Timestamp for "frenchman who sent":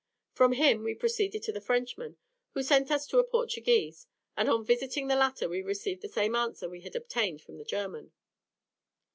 1.61-2.89